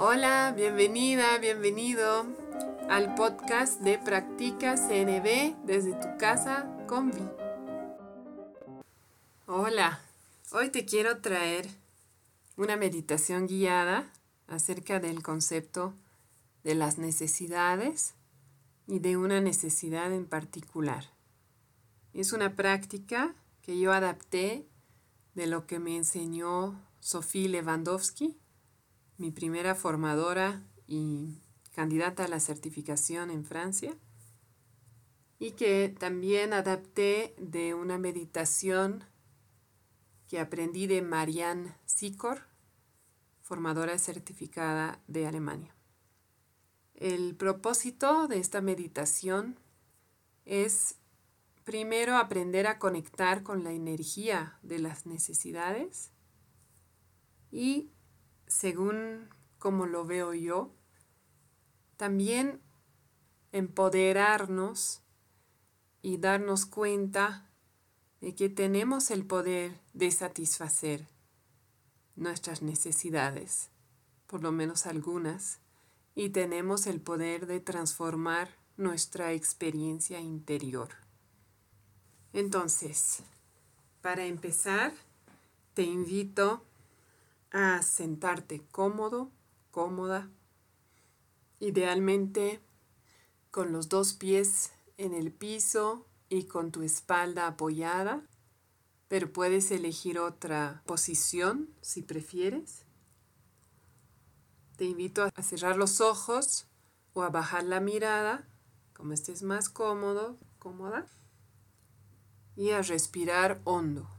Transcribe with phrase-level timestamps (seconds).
[0.00, 2.24] Hola, bienvenida, bienvenido
[2.88, 7.28] al podcast de Practica CNB desde tu casa con Vi.
[9.46, 10.00] Hola,
[10.52, 11.66] hoy te quiero traer
[12.56, 14.08] una meditación guiada
[14.46, 15.94] acerca del concepto
[16.62, 18.14] de las necesidades
[18.86, 21.06] y de una necesidad en particular.
[22.14, 24.64] Es una práctica que yo adapté
[25.34, 28.38] de lo que me enseñó Sofía Lewandowski
[29.18, 33.94] mi primera formadora y candidata a la certificación en Francia
[35.38, 39.04] y que también adapté de una meditación
[40.28, 42.42] que aprendí de Marianne Sikor,
[43.42, 45.74] formadora certificada de Alemania.
[46.94, 49.58] El propósito de esta meditación
[50.44, 50.96] es
[51.64, 56.12] primero aprender a conectar con la energía de las necesidades
[57.50, 57.90] y
[58.58, 59.28] según
[59.60, 60.72] como lo veo yo,
[61.96, 62.60] también
[63.52, 65.00] empoderarnos
[66.02, 67.48] y darnos cuenta
[68.20, 71.06] de que tenemos el poder de satisfacer
[72.16, 73.70] nuestras necesidades,
[74.26, 75.60] por lo menos algunas,
[76.16, 80.88] y tenemos el poder de transformar nuestra experiencia interior.
[82.32, 83.22] Entonces,
[84.02, 84.92] para empezar,
[85.74, 86.64] te invito
[87.50, 89.30] a sentarte cómodo,
[89.70, 90.30] cómoda,
[91.60, 92.60] idealmente
[93.50, 98.22] con los dos pies en el piso y con tu espalda apoyada,
[99.08, 102.84] pero puedes elegir otra posición si prefieres.
[104.76, 106.66] Te invito a cerrar los ojos
[107.14, 108.46] o a bajar la mirada,
[108.92, 111.06] como estés más cómodo, cómoda,
[112.54, 114.17] y a respirar hondo.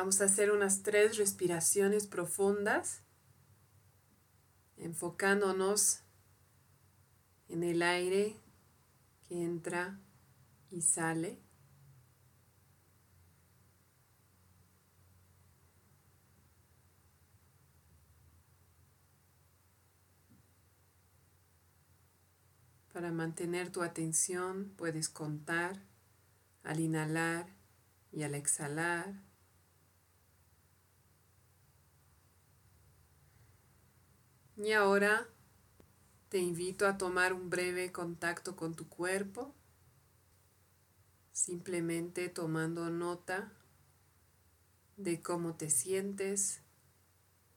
[0.00, 3.02] Vamos a hacer unas tres respiraciones profundas,
[4.78, 6.00] enfocándonos
[7.50, 8.34] en el aire
[9.28, 10.00] que entra
[10.70, 11.38] y sale.
[22.94, 25.82] Para mantener tu atención puedes contar
[26.62, 27.54] al inhalar
[28.10, 29.29] y al exhalar.
[34.62, 35.26] Y ahora
[36.28, 39.54] te invito a tomar un breve contacto con tu cuerpo,
[41.32, 43.54] simplemente tomando nota
[44.98, 46.60] de cómo te sientes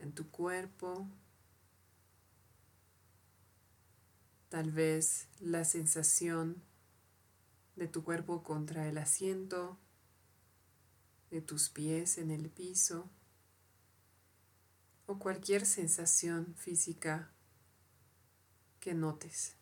[0.00, 1.08] en tu cuerpo,
[4.48, 6.64] tal vez la sensación
[7.76, 9.78] de tu cuerpo contra el asiento,
[11.30, 13.08] de tus pies en el piso
[15.08, 17.30] o cualquier sensación física
[18.78, 19.56] que notes.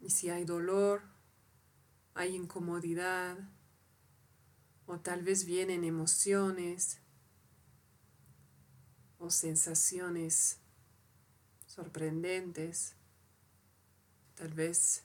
[0.00, 1.02] Y si hay dolor,
[2.14, 3.36] hay incomodidad,
[4.86, 6.98] o tal vez vienen emociones
[9.18, 10.60] o sensaciones
[11.66, 12.96] sorprendentes,
[14.34, 15.04] tal vez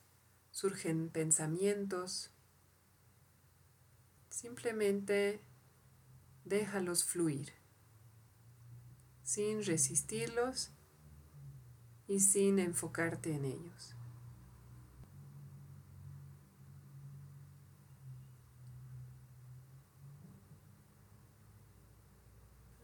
[0.56, 2.32] surgen pensamientos,
[4.30, 5.42] simplemente
[6.46, 7.52] déjalos fluir,
[9.22, 10.72] sin resistirlos
[12.08, 13.96] y sin enfocarte en ellos.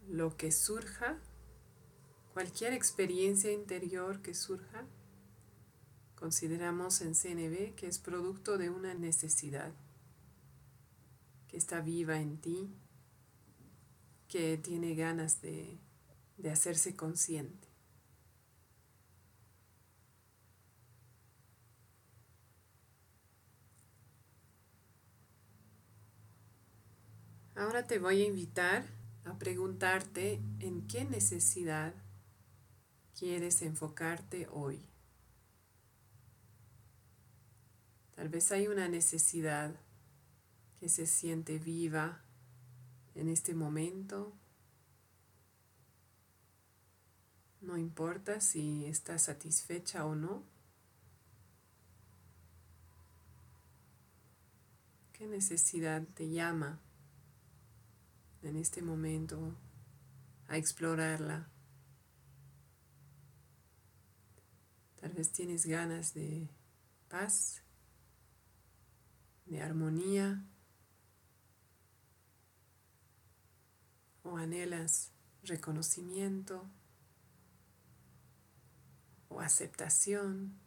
[0.09, 1.22] Lo que surja,
[2.34, 4.86] cualquier experiencia interior que surja,
[6.22, 9.74] Consideramos en CNB que es producto de una necesidad
[11.48, 12.70] que está viva en ti,
[14.28, 15.80] que tiene ganas de,
[16.38, 17.68] de hacerse consciente.
[27.56, 28.85] Ahora te voy a invitar
[29.26, 31.96] a preguntarte en qué necesidad
[33.17, 34.91] quieres enfocarte hoy.
[38.16, 39.75] Tal vez hay una necesidad
[40.79, 42.22] que se siente viva
[43.16, 44.34] en este momento.
[47.61, 50.43] No importa si está satisfecha o no.
[55.14, 56.79] ¿Qué necesidad te llama
[58.41, 59.55] en este momento
[60.47, 61.47] a explorarla?
[64.99, 66.49] Tal vez tienes ganas de
[67.07, 67.64] paz,
[69.52, 70.42] de armonía,
[74.24, 75.12] o anhelas
[75.44, 76.66] reconocimiento
[79.28, 80.58] o aceptación.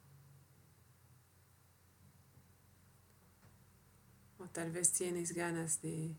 [4.39, 6.15] O tal vez tienes ganas de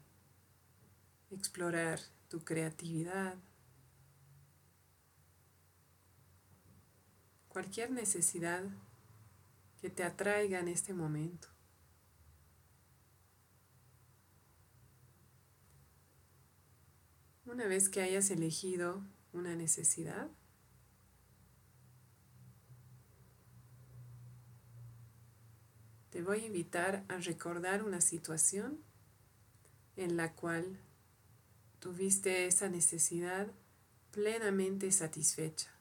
[1.30, 3.36] explorar tu creatividad.
[7.48, 8.64] Cualquier necesidad
[9.80, 11.55] que te atraiga en este momento.
[17.56, 20.28] Una vez que hayas elegido una necesidad,
[26.10, 28.82] te voy a invitar a recordar una situación
[29.96, 30.82] en la cual
[31.80, 33.48] tuviste esa necesidad
[34.12, 35.72] plenamente satisfecha.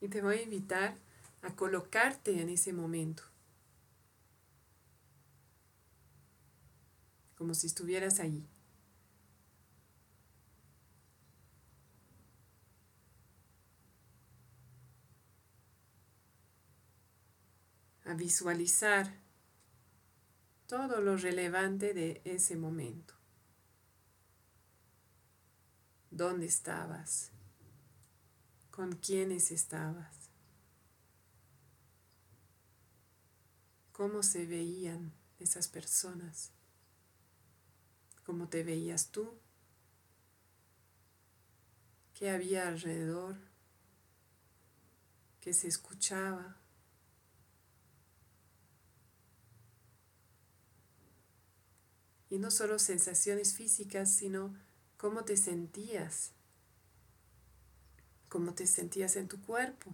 [0.00, 0.96] Y te voy a invitar
[1.42, 3.29] a colocarte en ese momento.
[7.40, 8.46] Como si estuvieras allí.
[18.04, 19.10] A visualizar
[20.66, 23.14] todo lo relevante de ese momento.
[26.10, 27.30] ¿Dónde estabas?
[28.70, 30.28] ¿Con quiénes estabas?
[33.92, 36.52] ¿Cómo se veían esas personas?
[38.30, 39.28] Cómo te veías tú,
[42.14, 43.36] qué había alrededor,
[45.40, 46.56] qué se escuchaba.
[52.28, 54.54] Y no solo sensaciones físicas, sino
[54.96, 56.30] cómo te sentías,
[58.28, 59.92] cómo te sentías en tu cuerpo,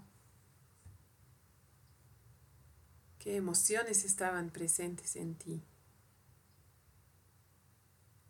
[3.18, 5.62] qué emociones estaban presentes en ti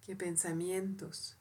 [0.07, 1.37] qué pensamientos.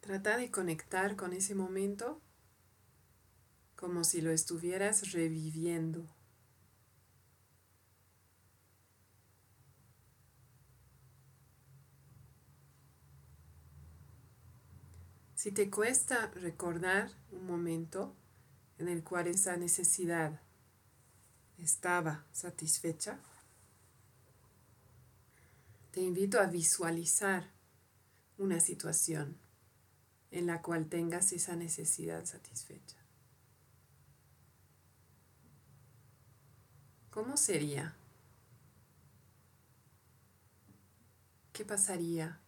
[0.00, 2.20] Trata de conectar con ese momento
[3.74, 6.06] como si lo estuvieras reviviendo.
[15.34, 18.14] Si te cuesta recordar un momento,
[18.78, 20.40] en el cual esa necesidad
[21.58, 23.18] estaba satisfecha,
[25.90, 27.50] te invito a visualizar
[28.36, 29.38] una situación
[30.30, 32.98] en la cual tengas esa necesidad satisfecha.
[37.10, 37.96] ¿Cómo sería?
[41.54, 42.38] ¿Qué pasaría?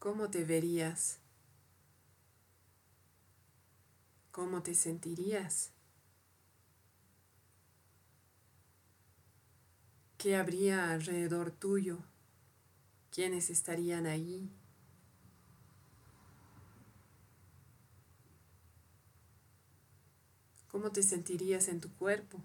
[0.00, 1.20] ¿Cómo te verías?
[4.36, 5.72] ¿Cómo te sentirías?
[10.18, 12.00] ¿Qué habría alrededor tuyo?
[13.10, 14.52] ¿Quiénes estarían ahí?
[20.68, 22.38] ¿Cómo te sentirías en tu cuerpo?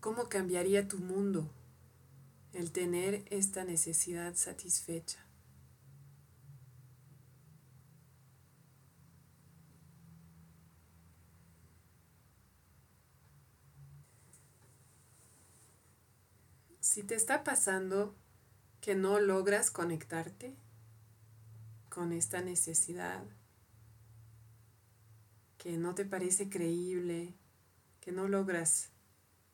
[0.00, 1.48] ¿Cómo cambiaría tu mundo?
[2.52, 5.24] El tener esta necesidad satisfecha.
[16.80, 18.16] Si te está pasando
[18.80, 20.56] que no logras conectarte
[21.90, 23.24] con esta necesidad,
[25.58, 27.34] que no te parece creíble,
[28.00, 28.88] que no logras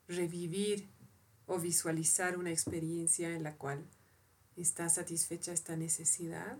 [0.07, 0.87] revivir
[1.47, 3.85] o visualizar una experiencia en la cual
[4.55, 6.57] está satisfecha esta necesidad,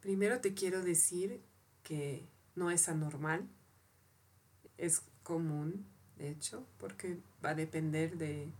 [0.00, 1.42] primero te quiero decir
[1.82, 3.48] que no es anormal,
[4.78, 8.50] es común, de hecho, porque va a depender de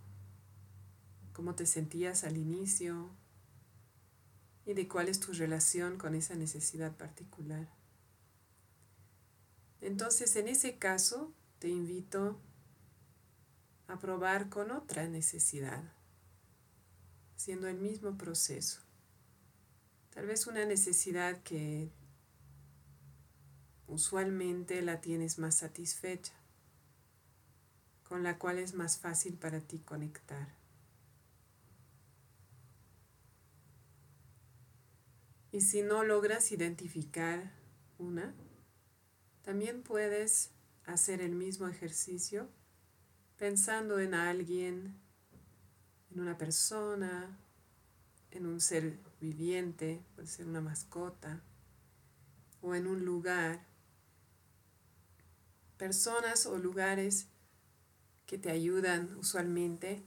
[1.32, 3.11] cómo te sentías al inicio
[4.64, 7.68] y de cuál es tu relación con esa necesidad particular.
[9.80, 12.40] Entonces, en ese caso, te invito
[13.92, 15.84] a probar con otra necesidad,
[17.37, 18.80] siendo el mismo proceso.
[20.14, 21.90] Tal vez una necesidad que
[23.87, 26.32] usualmente la tienes más satisfecha,
[28.04, 30.49] con la cual es más fácil para ti conectar.
[35.50, 37.52] Y si no logras identificar
[37.99, 38.34] una,
[39.42, 40.50] también puedes
[40.87, 42.49] hacer el mismo ejercicio
[43.42, 44.94] pensando en alguien,
[46.12, 47.37] en una persona,
[48.30, 51.42] en un ser viviente, puede ser una mascota,
[52.61, 53.66] o en un lugar,
[55.76, 57.26] personas o lugares
[58.26, 60.04] que te ayudan usualmente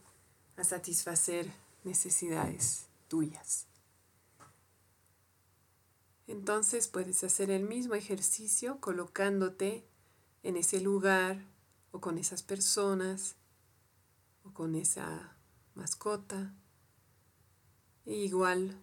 [0.55, 1.51] a satisfacer
[1.83, 3.65] necesidades tuyas.
[6.25, 9.83] Entonces puedes hacer el mismo ejercicio colocándote
[10.41, 11.53] en ese lugar
[11.95, 13.37] o con esas personas
[14.43, 15.37] o con esa
[15.75, 16.53] mascota.
[18.05, 18.77] E igual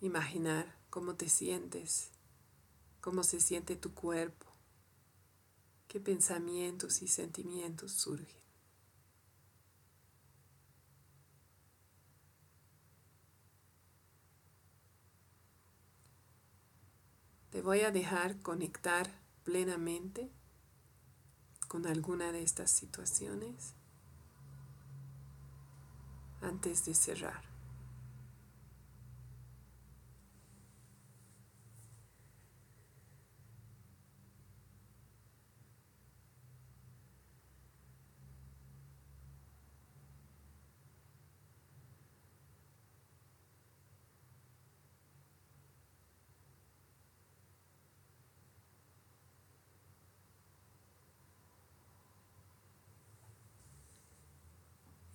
[0.00, 2.10] imaginar cómo te sientes,
[3.02, 4.46] cómo se siente tu cuerpo,
[5.88, 8.42] qué pensamientos y sentimientos surgen.
[17.50, 19.06] Te voy a dejar conectar
[19.44, 20.37] plenamente
[21.68, 23.74] con alguna de estas situaciones
[26.40, 27.47] antes de cerrar.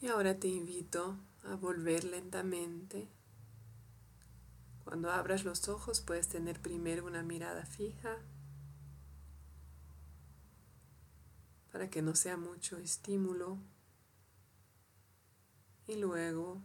[0.03, 3.07] Y ahora te invito a volver lentamente.
[4.83, 8.17] Cuando abras los ojos puedes tener primero una mirada fija
[11.71, 13.59] para que no sea mucho estímulo
[15.87, 16.61] y luego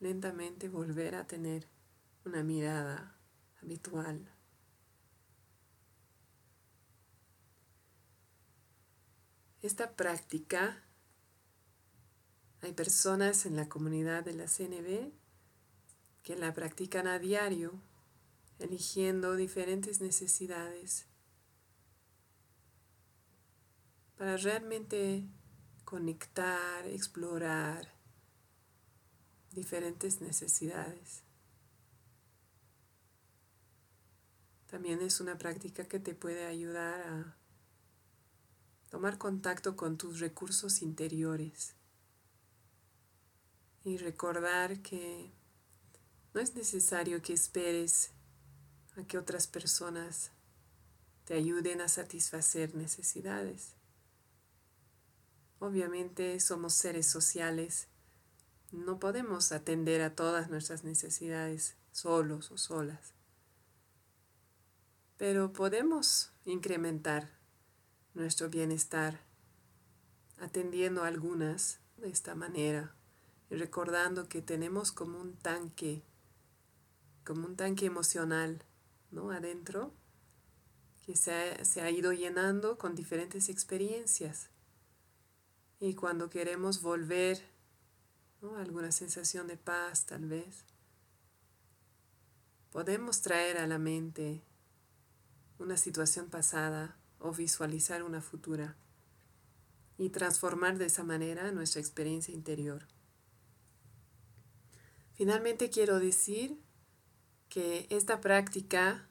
[0.00, 1.68] lentamente volver a tener
[2.24, 3.16] una mirada
[3.62, 4.28] habitual.
[9.62, 10.82] Esta práctica
[12.66, 15.12] hay personas en la comunidad de la CNB
[16.24, 17.80] que la practican a diario,
[18.58, 21.06] eligiendo diferentes necesidades
[24.16, 25.28] para realmente
[25.84, 27.94] conectar, explorar
[29.52, 31.22] diferentes necesidades.
[34.66, 37.36] También es una práctica que te puede ayudar a
[38.90, 41.75] tomar contacto con tus recursos interiores
[43.86, 45.30] y recordar que
[46.34, 48.10] no es necesario que esperes
[48.96, 50.32] a que otras personas
[51.24, 53.74] te ayuden a satisfacer necesidades.
[55.60, 57.86] Obviamente somos seres sociales,
[58.72, 63.14] no podemos atender a todas nuestras necesidades solos o solas,
[65.16, 67.38] pero podemos incrementar
[68.14, 69.20] nuestro bienestar
[70.38, 72.95] atendiendo algunas de esta manera
[73.50, 76.02] recordando que tenemos como un tanque,
[77.24, 78.64] como un tanque emocional,
[79.10, 79.30] ¿no?
[79.30, 79.92] Adentro,
[81.04, 84.50] que se ha, se ha ido llenando con diferentes experiencias.
[85.78, 87.40] Y cuando queremos volver,
[88.42, 88.56] ¿no?
[88.56, 90.64] Alguna sensación de paz tal vez,
[92.70, 94.42] podemos traer a la mente
[95.58, 98.76] una situación pasada o visualizar una futura
[99.98, 102.86] y transformar de esa manera nuestra experiencia interior.
[105.16, 106.60] Finalmente quiero decir
[107.48, 109.08] que esta práctica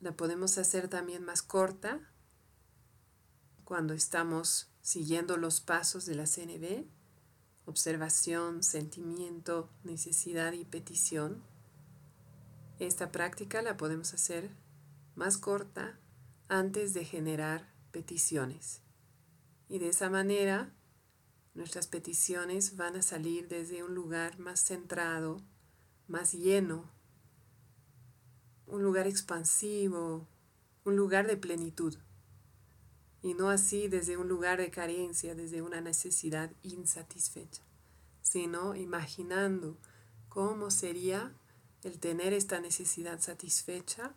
[0.00, 1.98] la podemos hacer también más corta
[3.64, 6.84] cuando estamos siguiendo los pasos de la CNB,
[7.64, 11.42] observación, sentimiento, necesidad y petición.
[12.78, 14.50] Esta práctica la podemos hacer
[15.14, 15.98] más corta
[16.48, 18.82] antes de generar peticiones.
[19.70, 20.74] Y de esa manera
[21.54, 25.40] Nuestras peticiones van a salir desde un lugar más centrado,
[26.08, 26.90] más lleno,
[28.66, 30.26] un lugar expansivo,
[30.84, 31.96] un lugar de plenitud.
[33.22, 37.62] Y no así desde un lugar de carencia, desde una necesidad insatisfecha,
[38.20, 39.78] sino imaginando
[40.28, 41.32] cómo sería
[41.84, 44.12] el tener esta necesidad satisfecha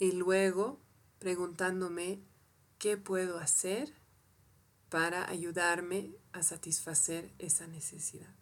[0.00, 0.80] y luego
[1.20, 2.20] preguntándome
[2.78, 3.94] qué puedo hacer
[4.96, 8.34] para ayudarme a satisfacer esa necesidad.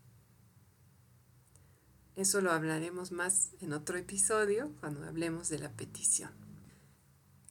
[2.14, 6.30] Eso lo hablaremos más en otro episodio cuando hablemos de la petición.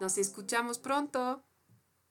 [0.00, 1.42] Nos escuchamos pronto.